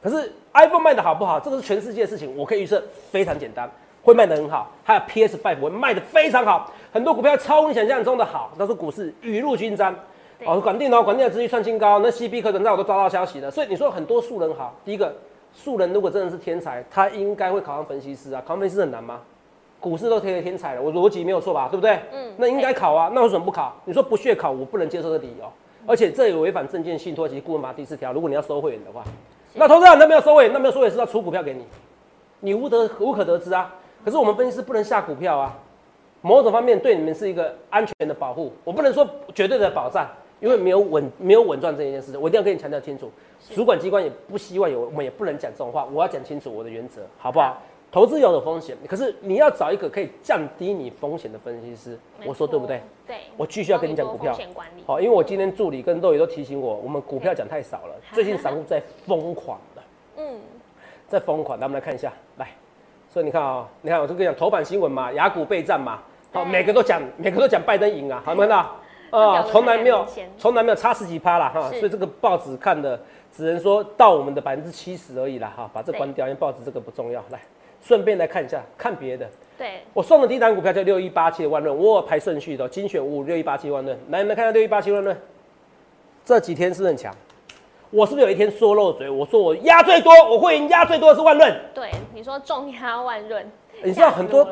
[0.00, 3.68] 可是 iPhone 卖的好不好，这个是全世界的事情，我可以预测非常简单，
[4.04, 4.70] 会卖的很好。
[4.84, 9.92] 还有 PS Five 会卖的非常好，很多股票超乎你想象中的好，但是股市雨露均沾。
[10.46, 13.50] 哦，管定哦，管定的值率创新高，那 C B 可能在我都抓到消息了。
[13.50, 15.12] 所以你说很多素人好，第一个
[15.52, 19.20] 素人如果真的是天才，他应该会考上分析师啊，考上分析师很难吗？
[19.80, 21.66] 股市都贴了天才了，我逻辑没有错吧？
[21.70, 21.98] 对不对？
[22.12, 23.74] 嗯那应该考啊，那为什么不考？
[23.84, 25.50] 你说不屑考，我不能接受的理由，
[25.86, 28.12] 而且这也违反证券信托及顾问法第四条。
[28.12, 29.02] 如果你要收会员的话，
[29.54, 31.64] 那投资人那没有收会员，那没有收会员是要出股票给你，
[32.40, 33.74] 你无得无可得知啊。
[34.04, 35.58] 可是我们分析师不能下股票啊，
[36.20, 40.06] 某种方面对你们是一个安全的保护，我不能说绝对的保障，
[40.40, 43.10] 因为没有稳没有稳赚这一件事，我一定要跟你强调清楚。
[43.54, 47.60] 主管机关也不希望有，我们也不能讲这种话，我要讲清楚我的原则，好不好？
[47.90, 52.84] 投资有的风险，可是你要找一个可以降低你风险的分析师，我说对不对错？？
[53.08, 54.36] 对，我继续要跟你讲股票。
[54.86, 59.82] 好，因为我今天助理跟豆爷都提醒我，我们股票讲太少了， 最近散户在疯狂的，
[60.18, 60.38] 嗯，
[61.08, 61.58] 在疯狂。
[61.58, 62.48] 那我们来看一下，来，
[63.08, 66.00] 所以你看啊、你看我就跟你讲头版新闻嘛，雅股备战嘛，
[66.32, 68.76] 好，对每个都讲，每个都讲拜登赢啊，好，有没有看到？
[69.10, 70.06] 啊从来没有
[70.38, 72.96] 从来没有差十几趴啦哈，所以这个报纸看的
[73.32, 77.20] 只能说到我们的百分之七十而已啦哈，把这对关掉，因为报纸这个不重要。
[77.30, 77.40] 来，
[77.82, 79.28] 顺便来看一下，看别的。
[79.58, 83.98] 对，我送的第一档股票叫六一八七的万润，我有排顺序的哦，精选五六一八七万润。
[84.08, 85.16] 来，你们看下六一八七万润，
[86.24, 87.14] 这几天是很强。
[87.90, 89.10] 我是不是有一天说漏嘴？
[89.10, 91.60] 我说我压最多，我会赢压最多的是万润。
[91.74, 93.44] 对，你说重压万润，
[93.82, 94.46] 你知道很多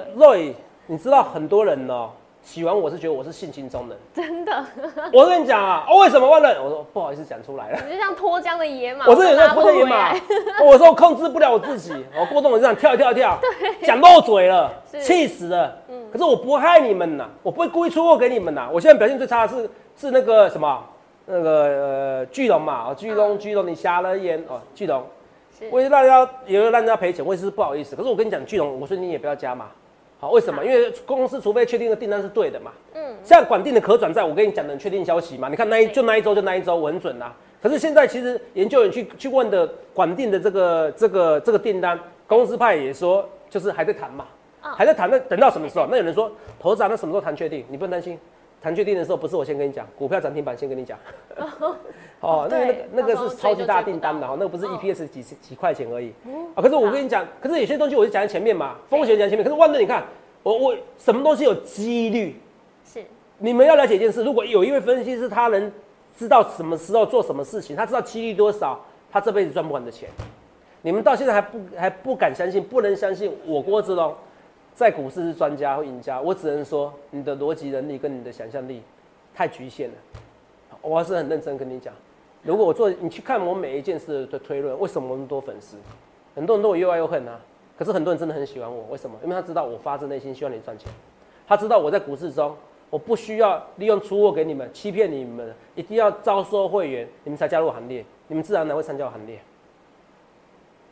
[0.86, 2.10] 你知道很多人哦，
[2.48, 3.98] 喜欢我是觉得我是性情中人。
[4.14, 4.64] 真的，
[5.12, 6.56] 我跟你讲啊，哦，为什么万润？
[6.64, 7.78] 我说不好意思讲出来了。
[7.87, 10.14] 你就像脱缰的野马，我是有在脱缰野马
[10.64, 13.38] 我说我控制不了我自己，我过动我就想跳一跳一跳，
[13.84, 15.76] 讲漏嘴了，是气死了。
[16.11, 18.66] 可是我不会害你们呐，我不会故意出货给你们呐。
[18.72, 20.82] 我现在表现最差的是是那个什么，
[21.26, 25.04] 那个呃巨龙嘛，哦巨龙巨龙你瞎了眼哦，巨龙，
[25.58, 27.94] 是为了让人家也会让人家赔钱，我也是不好意思。
[27.94, 29.66] 可是我跟你讲，巨龙，我说你也不要加嘛。
[30.20, 30.64] 好，为什么？
[30.64, 32.72] 因为公司除非确定的订单是对的嘛。
[32.94, 35.48] 嗯，像管定的可转债，我跟你讲的很确定消息嘛。
[35.48, 44.26] 你看那一就那一周就那一周，我很准呐、可是现在其实研究员去去问的管定的这个这个这个订单，公司派也说就是还在谈嘛，
[44.64, 45.09] 嗯还在谈。
[45.09, 45.87] 那等到什么时候？
[45.88, 47.64] 那有人说投资啊，那什么时候谈确定？
[47.68, 48.18] 你不用担心，
[48.61, 50.99] 谈确定的时候不是我先跟你讲，股票涨停板先跟你讲。
[52.21, 56.12] 哦， 那个那个那个是超级大订单的到哈，那个不是嗯 EPS 几几块钱而已
[56.55, 56.62] 啊。
[56.62, 59.44] 可是我跟你讲，可是有些东西我就讲在前面嘛，风险讲在前面。
[59.44, 60.05] 可是万能，你看
[60.42, 62.37] 我我什么东西有几率？
[62.85, 63.05] 是
[63.38, 65.71] 你们要了解一件事，如果有一位分析师，他能
[66.16, 68.81] 知道什么时候做什么事情，他知道几率多少，
[69.12, 70.09] 他这辈子赚不完的钱。
[70.83, 74.14] 你们到现在还不还不敢相信，不能相信我郭志龙
[74.78, 78.80] 在股市是专家或赢家，我只能说你的逻辑能力跟你的想象力
[79.34, 79.94] 太局限了。
[80.80, 81.92] 我还是很认真跟你讲，
[82.44, 85.76] 如果我做你去看我每一件事的推论，为什么我那么多粉丝？
[86.36, 87.40] 很多人都我又爱又恨啊，
[87.76, 89.18] 可是很多人真的很喜欢我，为什么？
[89.24, 90.88] 因为他知道我发自内心希望你赚钱。
[91.48, 92.54] 他知道我在股市中，
[92.88, 99.40] 我不需要利用出货给你们，欺骗你们，一定要招收会员，你们才加入行列，你们自然而然会参加我行列。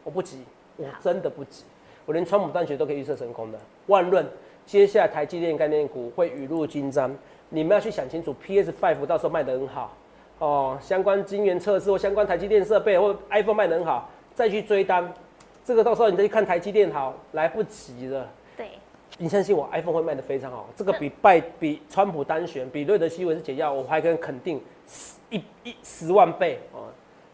[0.02, 0.42] 我不急，
[0.76, 1.62] 我真的不急，
[2.06, 3.58] 我连川普当选都可以预测成功的。
[3.86, 4.24] 万润，
[4.64, 7.14] 接下来台积电概念股会雨露均沾，
[7.50, 9.94] 你们要去想清楚，PS Five 到时候卖得很好。
[10.38, 15.12] 哦，相关晶圆测试或相关台积电设备或 iPhone 卖得很好，再去追单，
[15.64, 18.28] 这个到时候你再去看台积电好，来不及了。
[18.56, 18.68] 对，
[19.18, 20.68] 你相信我，iPhone 会卖得非常好。
[20.76, 26.60] 这个比拜比川普单选，比瑞德西韦是解药，我还跟肯定十一一十万倍。
[26.72, 26.84] 哦，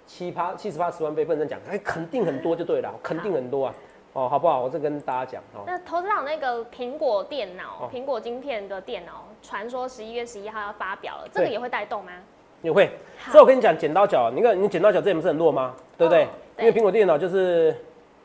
[0.07, 3.75] 七八七十八十万倍不能讲，哎肯定很多就对了，肯定很多啊，
[4.13, 4.61] 哦，好不好？
[4.61, 5.65] 我再跟大家讲哦。
[5.67, 12.13] 那投资长那个苹果电脑哦，苹果晶片的电脑，传说十一月十一号要发表了，这个也会带动吗？
[12.61, 12.91] 也会，
[13.31, 15.75] 所以我跟你讲，剪刀脚，你看你剪刀脚这点不是很弱吗？
[15.97, 16.25] 对不对？
[16.25, 17.75] 哦因为苹果电脑就是，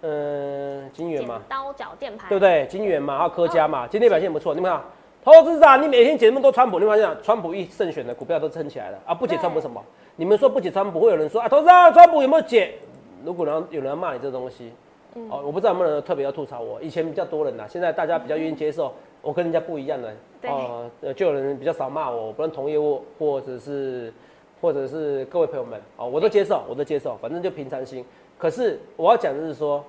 [0.01, 2.67] 嗯、金元剪嘛，刀脚键盘，对不对？
[2.67, 4.53] 金源嘛，还有科嘉哦嘛，今天表现不错。
[4.53, 4.81] 你们看，
[5.23, 9.15] 投资长，你每天解那么多川普，你们发现川普一胜选的股票都撑起来了啊！
[9.15, 9.81] 不解川普什么？
[10.17, 12.75] 你们说不解川普，会有人说啊，投资长，川普有没有解？
[13.23, 14.71] 如果有人有人要骂你这东西，
[15.17, 16.79] 嗯哦，我不知道有没有人特别要吐槽我。
[16.81, 24.13] 以前比较多人呐，现在大家比较愿意接受我跟人家不一样的对哦，呃就有人比较少骂我，不论同业或或者是
[24.61, 28.05] 或者是各位朋友们哦，我都接受，我都接受，反正就平常心。
[28.37, 29.83] 可是我要讲的是说，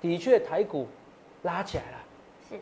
[0.00, 0.86] 的确台股
[1.42, 1.98] 拉起来了。
[2.48, 2.56] 是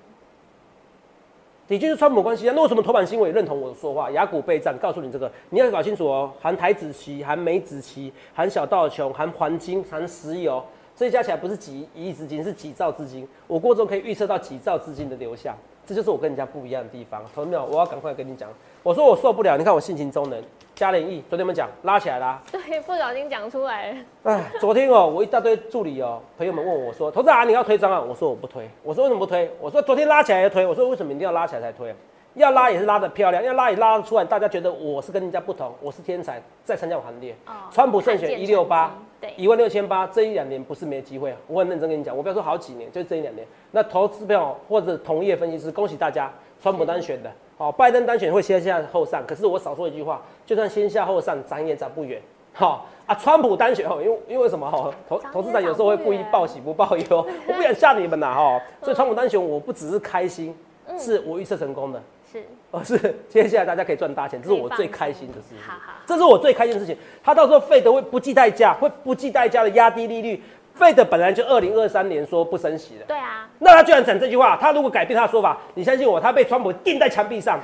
[1.66, 4.10] 的确是川普关系啊，那为什么头版新闻也认同我的说话？
[4.10, 10.62] 雅股备战，告诉你这个，你要搞清楚哦，含台子期、含美子期、含小道琼、含黄金、含石油，
[11.00, 13.26] 这些加起来不是几亿资金，是几兆资金。
[13.46, 17.24] 我过中可以预测到几兆资金的流向，这就是我跟人家不一样的地方。
[17.34, 18.50] 同志们，我要赶快跟你讲，
[18.82, 22.42] 我说我受不了，你看我性情中人，加联益，昨天我们讲拉起来啦。
[22.52, 28.68] 对，不小心讲出来了，哎，昨天哦，我一大堆助理哦，朋友们问我说：“投资啊，你要推张啊？”我说我不推。
[28.82, 29.50] 我说为什么不推？
[29.58, 30.66] 我说昨天拉起来要推。
[30.66, 31.94] 我说为什么一定要拉起来才推？
[32.34, 37.34] 要拉也是拉的漂亮，要拉也拉得出来，大家觉得我是跟人家不同，我是天才，再参加我行列。
[37.46, 43.46] 哦川普胜选一六八对一万六千八，这一两年不是没机会啊，我很认真跟你讲，我不要说好几年，就这一两年。
[43.70, 52.20] 那投资票或者同业分析师，恭喜大家，川普当选的，好、拜登当选会先下后上，可是我少说一句话，就算先下后上，咱也涨不远。
[52.52, 54.90] 好、啊，川普当选哦，因为因为什么哈？
[55.08, 58.60] 投投资者有时候会故意报喜不报忧， 我不想吓你们呐哈。
[58.82, 60.54] 所以川普当选，我不只是开心，
[60.88, 62.02] 嗯是我预测成功的。
[62.30, 65.92] 是而是接下来大家可以赚大钱，这是我最开心的事情好好好。
[66.06, 66.96] 这是我最开心的事情。
[67.22, 70.40] 他到时候费德会不计代价，会不计代价的压低利率。
[70.72, 77.60] 费德本来就二零二三年说不升息的，对啊，那他居然讲这句话，他如果改变他的说法，你相信我，他被川普钉在墙壁上，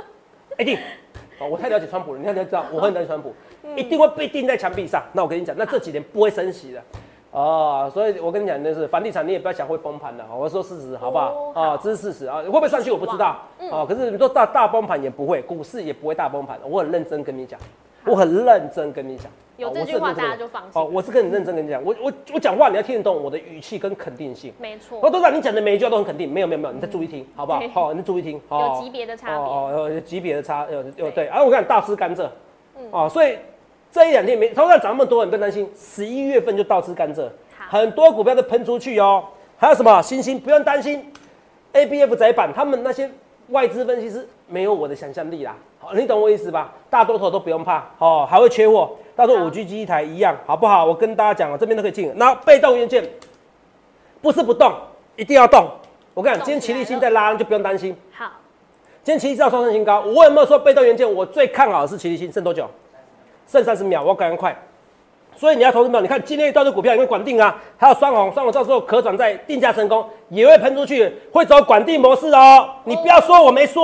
[0.58, 0.78] 一定。
[1.40, 5.02] 哦，我太了解川普了，你看你就知道我很了解川普，嗯一定会被钉在墙壁上。
[5.12, 6.82] 那我跟你讲，那这几年不会升息的。
[7.32, 11.32] 哦，所以我跟你讲，就是房地产你也不要想会崩盘的，我说事实好不好？
[11.32, 13.38] 哦啊，这是事实啊，会不会上去我不知道。
[13.70, 16.58] 哦，可是你说大大崩盘也不会，股市也不会大崩盘。
[16.62, 17.58] 我很认真跟你讲，
[18.06, 19.26] 我很认真跟你讲。
[19.26, 24.52] 哦有这句话大家就放心哦，我是跟你认真跟你讲，我我我讲话你要听得懂我的语气跟肯定性。
[24.58, 27.68] 没错我，都知道你讲的每一句话都很肯定，没有没有没有，你再 注意听，好不好对？
[27.68, 31.26] 好，你再注意听，哦有级别的差别哦哦，有级别的差，有有对对。
[31.26, 32.26] 然后我看大吃甘蔗，
[32.78, 33.36] 嗯哦，所以
[33.92, 37.28] 这一两天没，通常涨那么多，你不用担心，十一月份就倒吃甘蔗，
[37.68, 39.22] 很多股票都喷出去哦。
[39.58, 41.12] 还有什么星星，不用担心
[41.72, 43.08] ，A B F 窄板，他们那些
[43.48, 46.72] 外资分析师没有我的想象力啦，好，你懂我意思吧？
[46.88, 50.86] 大多头都不用怕，哦，还会缺货，到时候五 G 机一台一样，好不好？
[50.86, 53.06] 我跟大家讲哦，这边都可以进，那被动元件
[54.22, 54.72] 不是不动，
[55.16, 55.68] 一定要动。
[56.14, 57.94] 我跟你讲，今天齐力新在拉，就不用担心。
[58.10, 58.24] 好，
[59.04, 62.32] 今天齐力是要双升新高，我有没有说被动元件我最看好的是齐力新？
[62.32, 62.66] 剩多久？
[63.46, 64.56] 剩三十秒，我要赶快快。
[65.34, 66.02] 所以你要投资没有？
[66.02, 72.68] 你看今天一段的股票，因为管定啊，还有双红，双红到时候可转债定价成功，也会喷出去，会走管定模式哦。
[72.84, 73.82] 你不要说我没说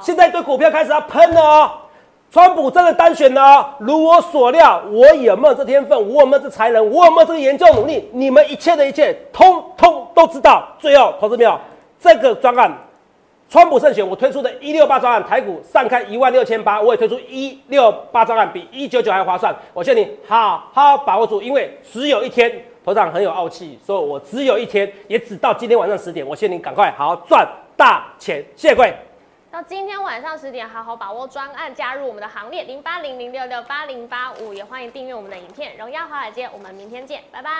[0.00, 1.70] 现在一堆股票开始要喷了哦。
[2.32, 5.96] 川普真的单选了哦，如我所料，我有没有这天分？
[6.08, 6.90] 我有没有这才能？
[6.90, 8.08] 我有没有这个研究努力？
[8.12, 10.66] 你们一切的一切，通通都知道。
[10.78, 11.56] 最后，投资没有
[12.00, 12.72] 这个专案
[13.52, 19.54] 川普胜选，我推出的一六八专案，台股上看一万六千八，我也推出一六八专案，比一九九还划算。
[19.74, 22.50] 我劝你好好把握住，因为只有一天，
[22.82, 26.26] 头上很有傲气，说我只有一天，也只到今天晚上十点。
[26.26, 28.94] 我劝你赶快好好赚大钱，谢谢各位。
[29.50, 37.50] 到今天晚上十点，好好把握专案，加入我们的行列，零八零零六六八零八五，也欢迎订阅我们的影片《荣耀华尔街》，我们明天见，拜拜。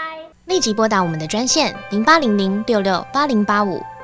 [0.46, 3.78] 立即拨打我们的专线零八零零六六八零八五